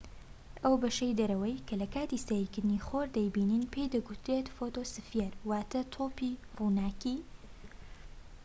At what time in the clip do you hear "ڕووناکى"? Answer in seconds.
6.57-7.15